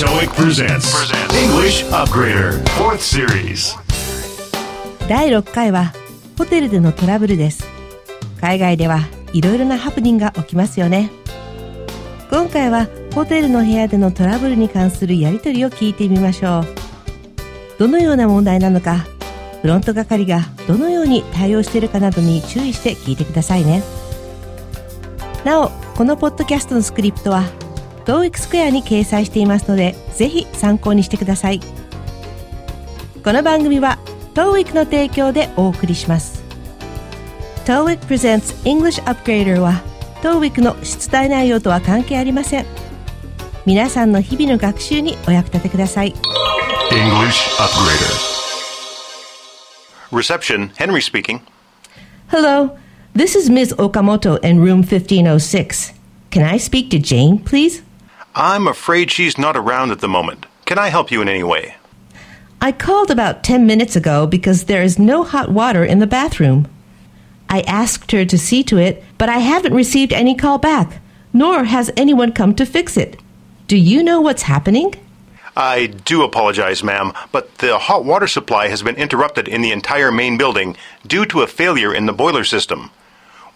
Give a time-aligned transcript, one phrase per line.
[0.00, 3.76] TOEIC presents English Upgrader 4th Series?
[5.10, 5.92] 第6回は
[6.38, 7.68] ホテルでのトラブルです。
[8.40, 9.00] 海外では
[9.34, 11.10] いろいろなハプニングが起きますよね。
[12.30, 16.64] 今回はホテルの部屋でのトラブルに関するやり取りを聞いてみましょう。
[17.78, 19.04] どのような問題なのか
[19.60, 23.82] フロント係がどのように対応しているかなどに注意して聞いてくださいね。
[25.44, 27.44] なおこのポッドキャストのスクリプトは
[28.00, 31.60] TOEIC スクエアに掲載していますのでぜひ参考にしてください
[33.22, 33.98] この番組は
[34.34, 36.42] TOEIC の提供でお送りします
[37.64, 39.82] TOEIC presents English Upgrader は
[40.22, 42.66] TOEIC の出題内容とは関係ありません
[43.66, 46.14] 皆さんの日々の学習にお役立てください
[46.90, 48.30] English Upgrader
[50.10, 51.40] Reception, Henry speaking.
[52.32, 52.76] Hello,
[53.14, 53.74] this is Ms.
[53.78, 55.92] Okamoto in room 1506
[56.30, 57.82] Can I speak to Jane, please?
[58.34, 60.46] I'm afraid she's not around at the moment.
[60.64, 61.74] Can I help you in any way?
[62.60, 66.68] I called about 10 minutes ago because there is no hot water in the bathroom.
[67.48, 71.00] I asked her to see to it, but I haven't received any call back,
[71.32, 73.20] nor has anyone come to fix it.
[73.66, 74.94] Do you know what's happening?
[75.56, 80.12] I do apologize, ma'am, but the hot water supply has been interrupted in the entire
[80.12, 82.90] main building due to a failure in the boiler system.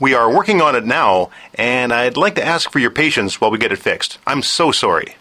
[0.00, 3.50] We are working on it now, and I'd like to ask for your patience while
[3.50, 4.18] we get it fixed.
[4.26, 5.16] I'm so sorry.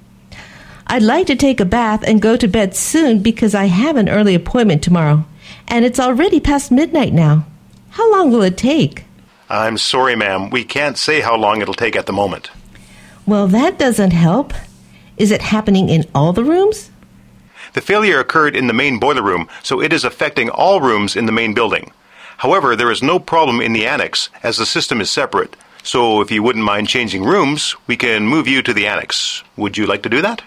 [0.88, 4.10] I'd like to take a bath and go to bed soon because I have an
[4.10, 5.26] early appointment tomorrow,
[5.68, 7.46] and it's already past midnight now.
[7.92, 9.06] How long will it take?
[9.50, 10.50] I'm sorry, ma'am.
[10.50, 12.50] We can't say how long it'll take at the moment.
[13.26, 14.54] Well, that doesn't help.
[15.18, 16.90] Is it happening in all the rooms?
[17.74, 21.28] The failure occurred in the main boiler room, so it is affecting all rooms in
[21.28, 21.92] the main building.
[22.38, 25.56] However, there is no problem in the annex, as the system is separate.
[25.84, 29.44] So if you wouldn't mind changing rooms, we can move you to the annex.
[29.58, 30.42] Would you like to do that?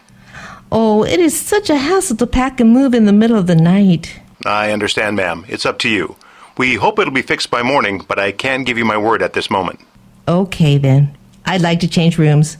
[0.72, 3.54] Oh, it is such a hassle to pack and move in the middle of the
[3.54, 4.20] night.
[4.44, 5.44] I understand, ma'am.
[5.48, 6.16] It's up to you.
[6.58, 9.34] We hope it'll be fixed by morning, but I can't give you my word at
[9.34, 9.80] this moment.
[10.26, 11.16] Okay, then.
[11.44, 12.56] I'd like to change rooms.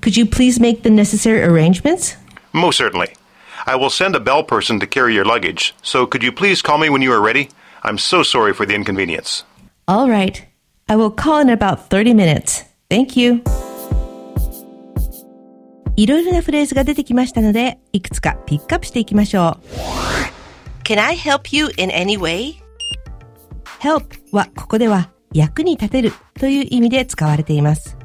[0.00, 2.16] Could you please make the necessary arrangements?
[2.52, 3.14] Most certainly.
[3.66, 6.78] I will send a bell person to carry your luggage, so could you please call
[6.78, 7.48] me when you are ready?
[7.86, 9.44] I'm so sorry for the inconvenience.
[9.86, 10.44] All right.
[10.88, 12.64] I will call in about 30 minutes.
[12.90, 13.42] Thank you.
[15.96, 19.58] いろいろなフレーズが出てきましたので、いくつかピックアップしていきましょ
[20.82, 20.82] う。
[20.82, 22.56] Can I help you in any way?
[23.78, 27.96] help はここでは役に立てるという意味で使われています。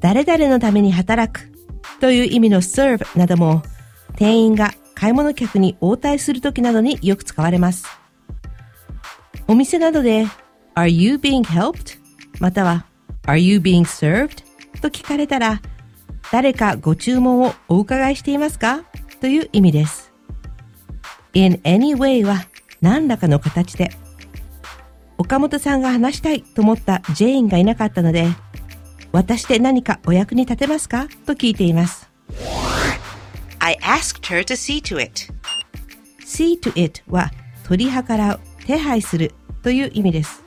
[0.00, 1.50] 誰々のために働く
[2.00, 3.62] という意味の serve なども
[4.16, 8.03] 店員が買い物客に応対するときなどによく使われます。
[9.46, 10.26] お店などで
[10.74, 11.98] Are you being helped?
[12.40, 12.86] または
[13.26, 14.44] Are you being served?
[14.80, 15.60] と聞かれたら
[16.32, 18.84] 誰かご注文をお伺いしていますか？
[19.20, 20.12] という意味です。
[21.34, 22.46] in any way は
[22.80, 23.90] 何らかの形で
[25.18, 28.28] 岡本さんが話したいと思ったジェインがいなかったので
[29.12, 31.06] 私で何かお役に立てますか？
[31.26, 32.10] と聞いています。
[33.60, 35.32] I asked her to see to it.
[36.24, 37.30] see to it は
[37.66, 39.32] 取り計らう、手配する
[39.62, 40.44] という意味です。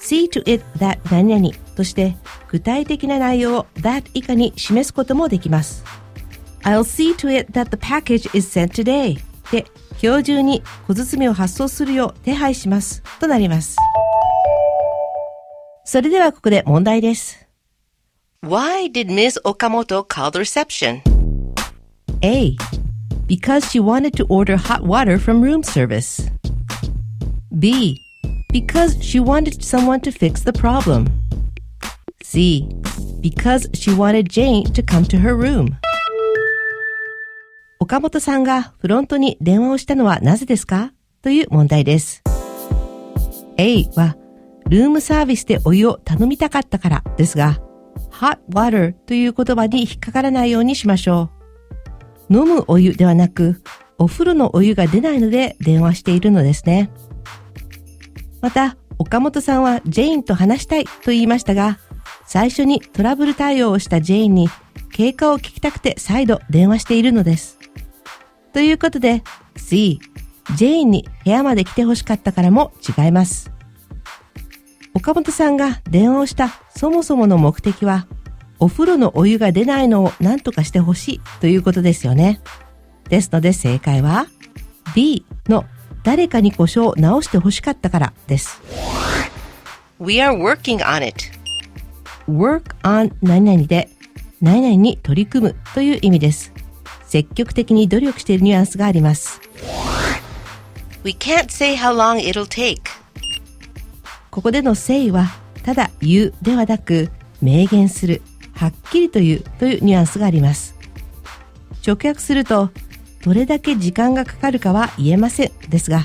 [0.00, 2.16] see to it that 何々として
[2.48, 5.84] 具体的な内容を that 以下に示すこともできます。
[6.62, 9.18] I'll see to it that the package is sent today
[9.50, 9.66] で
[10.02, 13.76] 今日中に小包を発送するよう手配しますとなります。
[15.84, 17.46] それではここで問題です。
[18.42, 19.40] Why did Ms.
[19.44, 21.00] Okamoto call the reception?
[22.22, 22.56] A.
[23.26, 26.30] Because she wanted to order hot water from room service.
[27.58, 28.02] B.
[28.52, 31.06] Because she wanted someone to fix the problem.
[32.22, 32.68] C.
[33.22, 35.70] Because she wanted Jane to come to her room.
[37.80, 40.92] 岡本さんがフロントに電話をしたのはなぜですか?
[41.22, 42.22] という問題です。
[43.56, 44.16] A は、
[44.68, 47.58] ルームサービスでお湯を頼みたかったからですが、
[48.10, 51.30] hot water という言葉に引っかからないようにしましょ
[52.28, 52.34] う。
[52.38, 53.62] 飲むお湯ではなく、
[53.96, 56.90] お風呂のお湯が出ないので電話しているのですね。
[58.46, 61.80] また、岡本さんはジェインと話したいと言いましたが、
[62.28, 64.48] 最初にトラブル対応をしたジェインに
[64.92, 67.58] 経過を聞きたくて再度電話しているのです。
[68.52, 69.24] ということで、
[69.56, 69.98] C、
[70.54, 73.50] ジェインに部屋まで来てほしかったからも違います。
[74.94, 78.06] 岡本さんが電話をしたそもそもの目的は、
[78.60, 82.40] お風呂のお湯が出ないのを何とかしてほしいということですよね。
[83.08, 84.28] ですので正解は
[84.94, 85.64] B の
[86.06, 88.62] 誰かに故障を直してほしかったからです。
[89.98, 91.24] We are working on it.
[92.28, 93.88] work on 何々で
[94.40, 96.52] 何々に取り組むという意味です。
[97.06, 99.40] 積極的に努力しているニュアンスがあります。
[101.02, 102.78] We can't say how long it'll take.
[104.30, 105.26] ここでの say は、
[105.64, 107.10] ただ言うではなく、
[107.42, 108.22] 明言する、
[108.54, 110.76] はっきりと言うというニュアンスがあります。
[111.84, 112.70] 直訳すると、
[113.26, 116.04] どれだけ時間がかかるかは言えませんですが、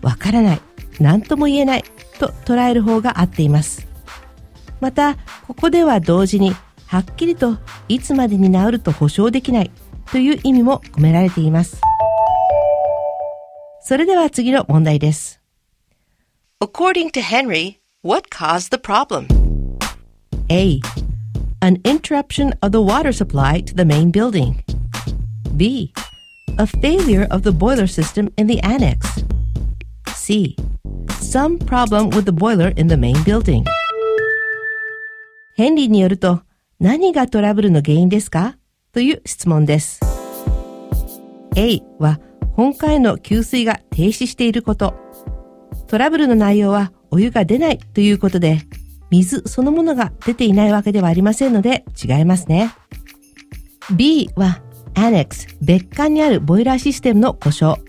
[0.00, 0.60] わからない、
[0.98, 1.84] 何とも言えない
[2.18, 3.86] と捉える方が合っています。
[4.80, 5.16] また、
[5.46, 6.54] ここでは同時に、
[6.86, 7.58] はっきりと
[7.88, 9.70] いつまでに治ると保証できない
[10.10, 11.82] という意味も込められています。
[13.82, 15.42] それでは次の問題です。
[16.62, 19.26] According to Henry, what caused the problem?
[20.48, 20.80] A.
[21.60, 24.54] An interruption of the water supply to the main building.
[25.54, 25.92] B.
[26.56, 29.24] A failure of the boiler system in the annex.
[30.14, 30.56] C.
[31.20, 33.64] Some problem with the boiler in the main building.
[35.56, 36.42] ヘンリーによると
[36.80, 38.56] 何がトラブルの原因ですか？
[38.92, 40.00] という質問です。
[41.56, 42.20] A は
[42.52, 44.94] 本館への給水が停止していること。
[45.86, 48.60] トラブルの内容はお湯が出ないということで、
[49.10, 52.74] 水そのものが出ていないわけではありませんので違いますね。
[53.96, 54.60] B は
[54.98, 57.80] Annex 別館にあるボイラーシステムの故障。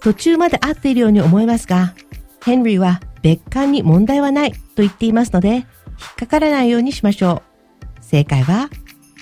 [0.00, 1.94] 途中まで合っているように思いますが、
[2.44, 5.64] ヘンリーは別館に問題はないと言っていますので、引っ
[6.16, 7.42] かからないようにしましょ
[8.00, 8.04] う。
[8.04, 8.70] 正解は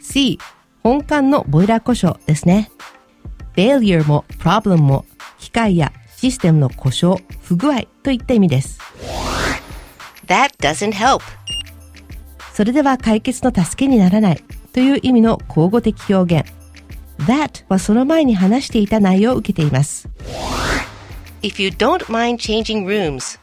[0.02, 0.38] C
[0.82, 2.70] 本館のボイラー故障ですね。
[3.56, 5.06] failure も problem も
[5.38, 8.78] 機械やシステムの故障、不具合といった意味です。
[10.26, 11.22] That doesn't help.
[12.52, 14.42] それでは解決の助けにならない
[14.74, 16.65] という意味の口語的表現。
[17.26, 20.08] That はその前に話していた内容を受けています。
[21.42, 23.38] If you don't mind changing rooms,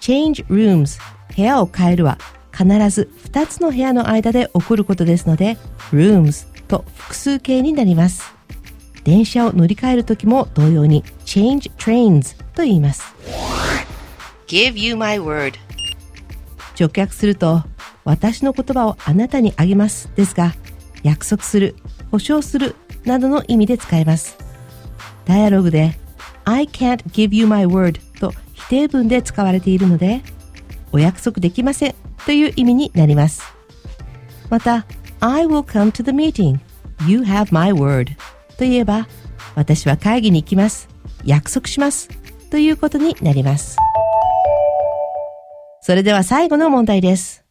[0.00, 1.00] change rooms
[1.34, 2.18] 部屋を変えるは
[2.52, 5.56] 必ず2つの部屋の間で起こることですので
[5.92, 8.34] rooms と複数形になります。
[9.04, 13.14] 電車を乗り換えるときも同様に change trains と言います。
[14.48, 15.54] give you my word.
[16.78, 17.62] 直訳すると、
[18.04, 20.54] 私の言葉をあなたにあげますですが、
[21.02, 21.76] 約束する、
[22.10, 22.74] 保証する
[23.04, 24.38] などの意味で使えます。
[25.24, 25.98] ダイアログで
[26.44, 30.22] I can't give you my word と否定文で使われているので、
[30.92, 31.94] お約束できません
[32.24, 33.42] という意味になります。
[34.48, 34.86] また、
[35.20, 36.58] I will come to the meeting.
[37.06, 38.14] You have my word
[38.56, 39.08] と言えば、
[39.54, 40.88] 私は会議に行きます。
[41.24, 42.08] 約束します。
[42.50, 43.76] ということになります。
[45.80, 47.45] それでは最後の問題です。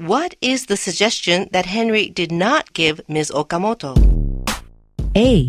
[0.00, 3.32] What is the suggestion that Henry did not give Ms.
[3.34, 3.94] Okamoto?
[5.16, 5.48] A.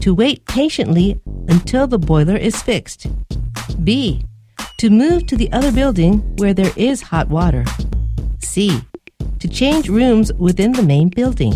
[0.00, 3.06] To wait patiently until the boiler is fixed.
[3.84, 4.24] B.
[4.78, 7.64] To move to the other building where there is hot water.
[8.40, 8.80] C.
[9.40, 11.52] To change rooms within the main building.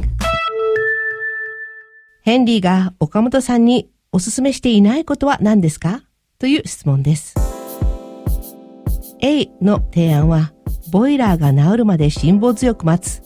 [2.23, 6.03] ヘンリーが岡本さんにおすすめしていないことは何ですか
[6.39, 7.40] という質問です。
[9.22, 10.52] A の提案は、
[10.92, 13.22] ボイラーが治るまで辛抱強く待つ。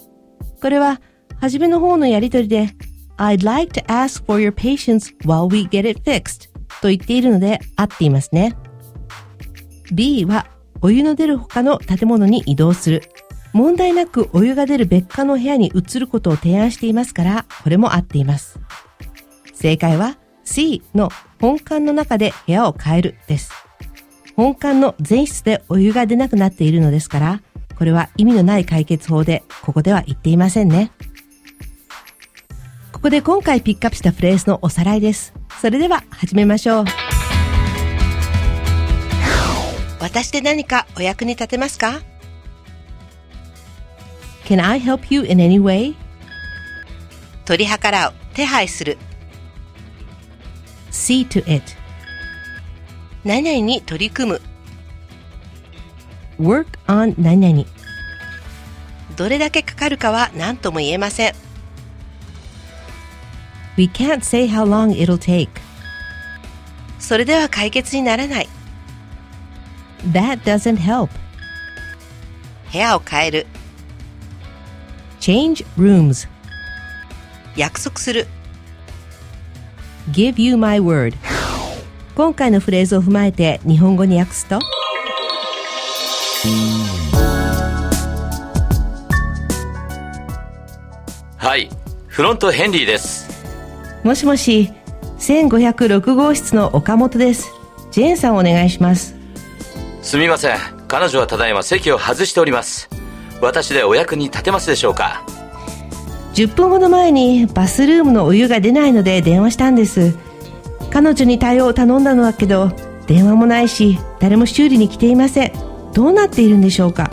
[0.62, 1.02] これは、
[1.40, 2.70] 初めの方のやりとりで、
[3.18, 6.50] I'd like to ask for your patience while we get it fixed
[6.82, 8.58] と言っているので合っていますね。
[9.94, 10.48] B は、
[10.82, 13.04] お湯の出る他の建物に移動する。
[13.54, 18.60] 問題なくお湯が出る別館の部屋に移ることを提案していますから、これも合っています。
[19.54, 21.10] 正解は C の
[21.40, 23.65] 本館の中で部屋を変えるです。
[24.36, 27.42] 本館の全室でお湯が出なくなっているのですから、
[27.78, 30.92] これは意味のない解決法で、ここでは言っていませんね。
[32.92, 35.34] ここで今回ピックアップしたフレーズのおさらいです。
[35.62, 36.86] それでは始めましょう。
[40.00, 42.02] 私で何かお役に立てますか
[44.46, 45.96] ？Can I help you in any way?
[47.46, 48.98] 取り計らう、手配する、
[50.92, 51.85] See to it.
[53.26, 54.42] 何々に取り組む、
[56.40, 57.66] Work on 何々。
[59.16, 61.34] どれだけかかるかは何とも言えません。
[63.78, 65.50] We can't say how long it'll take.
[67.00, 68.50] それでは解決にならない。
[70.12, 71.10] That doesn't help.
[72.72, 73.48] 部屋を変える、
[75.20, 76.30] Change rooms.
[77.56, 78.28] 約束する、
[80.12, 81.16] Give you my word.
[82.16, 84.60] 今回のフレーズを踏まえて日本語に訳すと？
[91.36, 91.70] はい、
[92.08, 93.28] フロントヘンリーです。
[94.06, 94.72] もしもし、
[95.20, 97.52] 1506号室の岡本です。
[97.92, 99.14] ジェーンさんお願いします。
[100.02, 100.58] すみません。
[100.88, 102.90] 彼女はただいま席を外しております。
[103.42, 105.26] 私でお役に立てますでしょうか
[106.34, 110.16] ？10分ほど前にバスルームのお湯が出ないので電話したんです。
[110.96, 112.72] 彼女に対応を頼んだのだけど、
[113.06, 115.52] 電話もないし、誰も修理に来ていません。
[115.94, 117.12] どうなっているんでしょうか？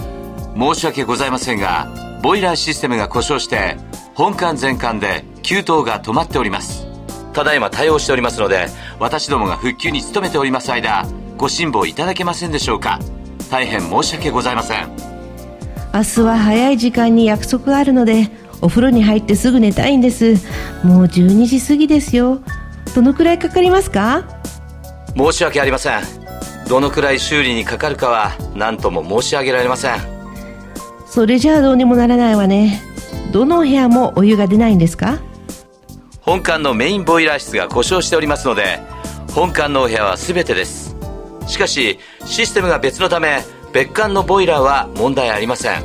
[0.56, 1.88] 申し訳ございませんが、
[2.22, 3.76] ボイラーシステムが故障して、
[4.14, 6.86] 本館全館で給湯が止まっております。
[7.32, 8.68] ただいま対応しておりますので、
[9.00, 11.04] 私どもが復旧に努めております間、
[11.36, 13.00] ご辛抱いただけませんでしょうか？
[13.50, 14.88] 大変申し訳ございません。
[15.92, 20.34] 明日は早い時間に約束があるので、お風呂に入ってすぐ寝たいんです。
[20.84, 22.38] もう12時過ぎですよ。
[22.94, 24.24] どのくらいかかりますか？
[25.16, 26.02] 申し訳ありません。
[26.68, 29.96] どのくらい修理にかかるかは何とも申し上げられません。
[31.06, 32.82] それじゃあどうにもならないわね。
[33.32, 35.18] どのお部屋もお湯が出ないんですか？
[36.20, 38.78] 本館のメインボイラー室が故障しておりますので
[39.34, 40.94] 本館のお部屋は全てです
[41.48, 45.82] しかしシステムが別のため別館のボイラーは問題ありません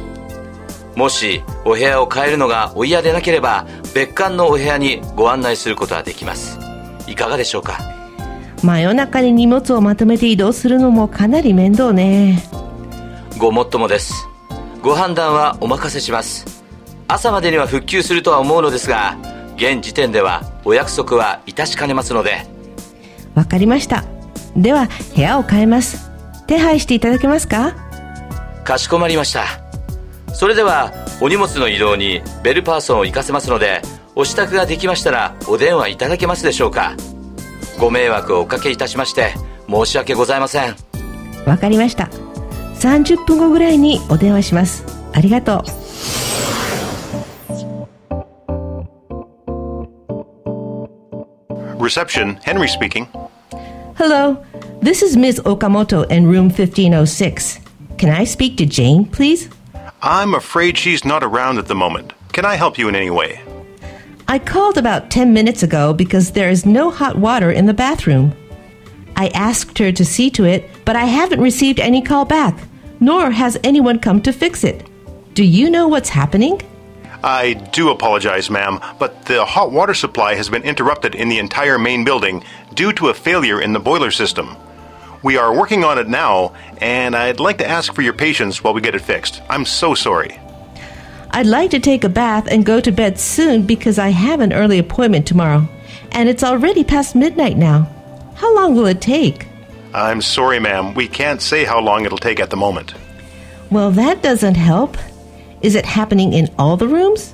[0.96, 6.57] もしお部屋を変えるのがお嫌でなければ別館のお部屋にご案内することはできます
[7.08, 7.80] いかがでしょうか？
[8.64, 12.44] 真夜中に荷物をまとめて移動するのもかなり面倒ね。
[13.38, 14.14] ごもっともです
[14.82, 16.64] ご判断はお任せします
[17.08, 19.16] 朝までには復旧するとは思うのですが
[19.58, 22.48] 現時点ではお約束は致しかねますので
[23.36, 24.04] わかりました。
[24.56, 26.10] では部屋を変えます。
[26.48, 27.76] 手配していただけますか？
[28.64, 29.46] かしこまりました
[30.34, 33.82] それではお荷物の移動にベルパーソンを行かせますので
[34.18, 36.98] お支度ができましたらお電話いただけますでしょうか
[37.80, 39.34] ご迷惑をおかけいたしまして
[39.70, 40.76] 申し訳ございません
[41.48, 42.10] わかりました。
[42.76, 44.84] 30分後ぐらいにお電話します。
[45.14, 45.64] ありがとう。
[51.80, 53.08] Reception, Henry speaking.
[53.96, 54.44] Hello,
[54.82, 55.42] this is Ms.
[55.46, 57.62] Okamoto in room 1506.
[57.98, 59.50] Can I speak to Jane, please?
[60.02, 62.12] I'm afraid she's not around at the moment.
[62.34, 63.40] Can I help you in any way?
[64.30, 68.36] I called about 10 minutes ago because there is no hot water in the bathroom.
[69.16, 72.60] I asked her to see to it, but I haven't received any call back,
[73.00, 74.86] nor has anyone come to fix it.
[75.34, 76.62] Do you know what's happening?
[77.24, 81.80] I do apologize, ma'am, but the hot water supply has been interrupted in the entire
[81.80, 82.44] main building
[82.74, 84.58] due to a failure in the boiler system.
[85.24, 88.74] We are working on it now, and I'd like to ask for your patience while
[88.74, 89.42] we get it fixed.
[89.50, 90.38] I'm so sorry.
[91.32, 94.54] I'd like to take a bath and go to bed soon because I have an
[94.54, 95.68] early appointment tomorrow,
[96.12, 97.90] and it's already past midnight now.
[98.36, 99.48] How long will it take?
[99.94, 100.94] I'm sorry, ma'am.
[100.94, 102.94] We can't say how long it'll take at the moment.
[103.70, 104.98] Well, that doesn't help.
[105.62, 107.34] Is it happening in all the rooms?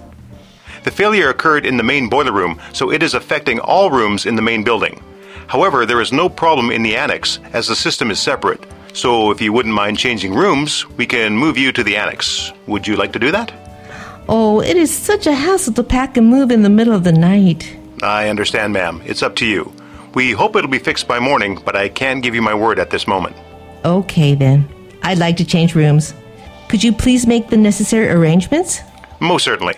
[0.84, 4.36] The failure occurred in the main boiler room, so it is affecting all rooms in
[4.36, 5.02] the main building.
[5.48, 8.64] However, there is no problem in the annex, as the system is separate.
[8.94, 12.52] So, if you wouldn't mind changing rooms, we can move you to the annex.
[12.68, 13.52] Would you like to do that?
[14.30, 17.12] Oh, it is such a hassle to pack and move in the middle of the
[17.12, 17.78] night.
[18.02, 19.02] I understand, ma'am.
[19.06, 19.74] It's up to you.
[20.14, 22.90] We hope it'll be fixed by morning, but I can't give you my word at
[22.90, 23.36] this moment.
[23.84, 24.68] Okay, then.
[25.02, 26.14] I'd like to change rooms.
[26.70, 28.80] Could you please make the necessary arrangements?
[29.20, 29.76] Most certainly.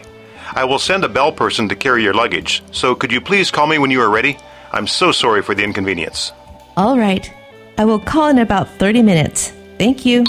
[0.54, 3.68] I will send a bell person to carry your luggage, so could you please call
[3.68, 4.38] me when you are ready?
[4.72, 6.32] I'm so sorry for the inconvenience.
[6.78, 7.32] All right.
[7.78, 9.52] I will call in about 30 minutes.
[9.78, 10.24] Thank you.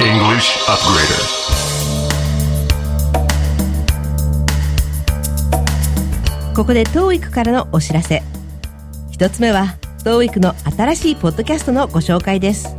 [0.00, 1.61] English Upgrader.
[6.54, 8.22] ここで TOEIC からのお知らせ。
[9.10, 12.76] 一つ目は TOEIC の新しいポッドキャストのご紹介です。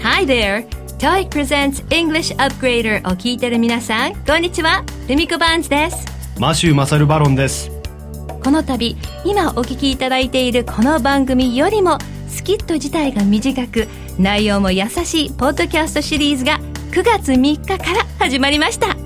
[0.00, 0.66] Hi there!
[0.98, 4.84] TOEIC presents English Upgrader を聞いてる皆さん、こんにちは。
[5.06, 6.06] ルミコバーンズです。
[6.40, 7.70] マシュー・マサル・バロンです。
[8.42, 13.86] この度、今お聞きいただいているこの番組よりも、スキット自体が短く、
[14.18, 16.58] 内容も優しいポッドキャストシリーズが
[16.90, 18.96] 9月3日から始まりました。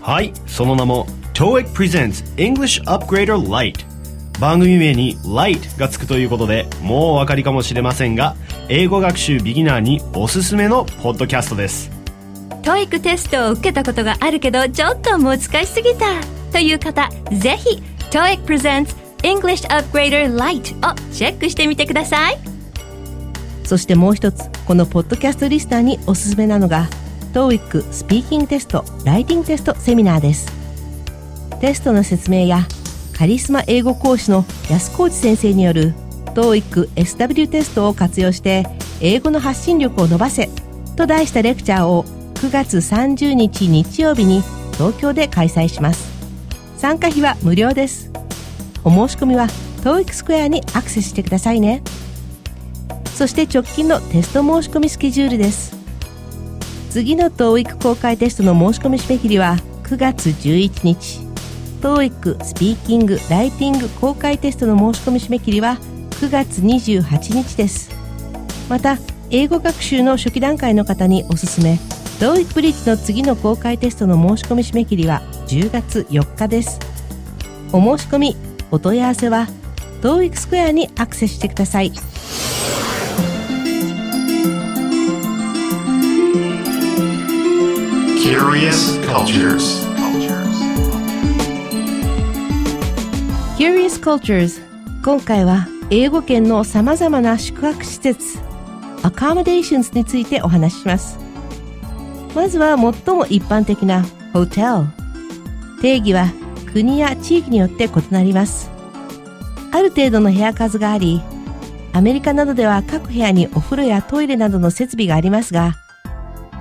[0.00, 3.86] はい、その名も TOEIC Presents English Upgrader Lite。
[4.38, 8.36] 番組名に Lite がつくということでもうお分かりかもしれませんが、
[8.68, 11.90] 英語学習ビギナーにおすすめのポッドキャストです。
[12.62, 16.06] TOEIC テストを受けたことがあるけど、ちょっと難しすぎた
[16.52, 22.38] という方、ぜひ TOEIC Presents English Upgrader Lite をチェックしてみてください。
[23.64, 26.88] そしてもう一つ、このポッドキャストリスターにおすすめなのが
[27.32, 30.61] TOEIC スピーキングテスト、ライティングテストセミナーです。
[31.62, 32.66] テストの説明や
[33.16, 35.94] カリスマ英語講師の安河内先生による
[36.34, 38.66] TOEIC SW テストを活用して
[39.00, 40.50] 英語の発信力を伸ばせ
[40.96, 42.02] と題したレクチャーを
[42.34, 44.42] 9月30日日曜日に
[44.72, 46.10] 東京で開催します。
[46.76, 48.10] 参加費は無料です。
[48.82, 49.46] お申し込みは
[49.84, 51.84] TOEIC スクエアにアクセスしてくださいね。
[53.14, 55.76] そして直近のテスト申し込みスケジュールです。
[56.90, 61.31] 次の TOEIC 公開テストの申し込み締め切りは9月11日。
[61.82, 65.78] TOEIC スピーキング・ライティング公開テストの申し込み締め切りは
[66.20, 67.90] 9月28日です。
[68.68, 68.98] また
[69.30, 71.80] 英語学習の初期段階の方におすすめ
[72.20, 76.78] TOEIC ブリッジの次の公開テストの申し込み締め切りは10月4日です。
[77.72, 78.36] お申し込み
[78.70, 79.48] お問い合わせは
[80.02, 81.90] TOEIC スクエアにアクセスしてください。
[88.22, 89.91] Curious Cultures.
[93.62, 94.60] Curious Cultures
[95.04, 98.40] 今回は英語圏のさまざまな宿泊施設
[99.04, 101.16] Accommodations についてお話しします。
[102.34, 104.04] まずは最も一般的な
[104.34, 104.88] Hotel
[105.80, 106.32] 定義は
[106.72, 108.68] 国や地域によって異なります。
[109.70, 111.22] ある程度の部屋数があり
[111.92, 115.76] アメリカなどでは各部屋にお風呂やトイレなどの設備がありますが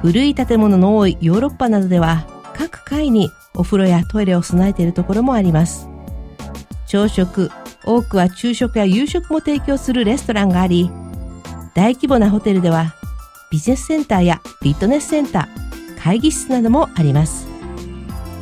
[0.03, 5.90] 古い建物の多いヨーロッパなどでは各階にお風呂やトイレを備えているところもあります。
[6.91, 7.49] 朝食、
[7.85, 10.91] 多くは昼食や夕食も提供するレストランがあり、
[11.73, 12.93] 大規模なホテルでは
[13.49, 17.47] ビジネスセンターやフィットネスセンター、会議室などもあります。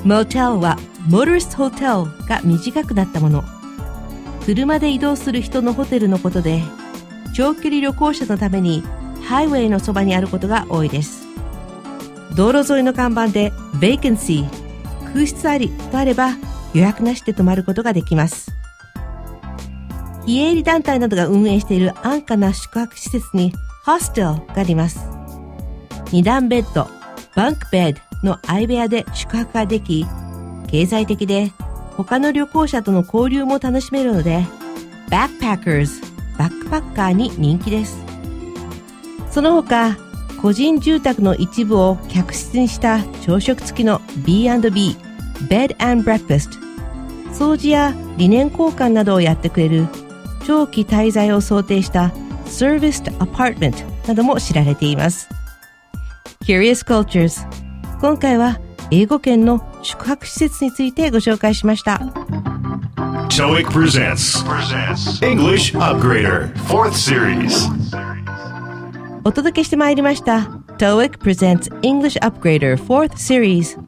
[0.04, 0.80] motel は
[1.10, 3.44] motorist hotel が短くなったもの。
[4.48, 6.64] 車で移動する人のホテルのことで、
[7.36, 8.82] 長距離旅行者のために
[9.28, 11.28] ハイウェイのそばにあることが多いです。
[12.36, 14.48] 道路沿いの看板で vacancy
[15.14, 16.32] 空室ありとあれば
[16.74, 18.52] 予約なしで泊まることができます。
[20.26, 23.54] 非営利団体などが運営している安価な宿泊施設に
[23.86, 25.00] ホステルがあります。
[26.12, 26.88] 二段ベッド、
[27.36, 30.06] バンクベッドの相部屋で宿泊ができ、
[30.68, 31.52] 経済的で
[31.98, 34.46] 他の旅行者との交流も楽しめるので、
[35.10, 36.02] バックパッカーズ、
[36.38, 37.98] バックパッカーに人気です。
[39.32, 39.98] その他、
[40.42, 44.96] 個人住宅の一部を客室にした朝食付きの B&B、
[45.48, 46.60] Bed and Breakfast、
[47.32, 49.88] 掃除や理念交換などをやってくれる
[50.46, 52.12] 長期滞在を想定した
[52.46, 55.30] Serviced Apartment なども知られています。
[56.44, 57.46] Curious Cultures
[58.02, 58.60] 今回は
[58.92, 62.02] 英語圏の宿泊施設についてご紹介しました。
[63.30, 64.44] TOEIC presents
[65.22, 67.70] English Upgrader, 4th Series.
[69.24, 73.80] お届けしてまいりました TOEIC Presents English Upgrader 4th Series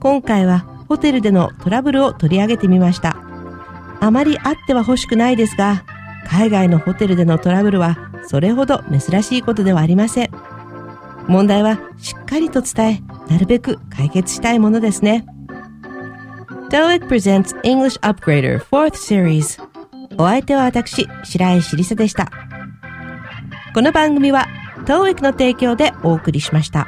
[0.00, 3.16] 今回はホテルでのトラブルを取り上げてみました。
[4.00, 5.84] あまりあっては欲しくないですが
[6.26, 10.30] 海外のホテルでのトラブルはそれほど珍しいことではありません。
[11.26, 15.26] 問題はしっかりと伝えなるべく解決したいものですね。
[16.70, 19.62] TOEIC Presents English Upgrader 4th Series
[20.18, 22.30] お相手は私白石りさでした。
[23.74, 24.46] この番組は
[24.84, 26.86] TOEIC の提供でお送りしました。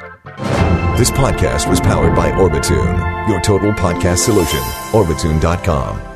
[0.97, 4.59] This podcast was powered by Orbitune, your total podcast solution.
[4.91, 6.10] Orbitune.com.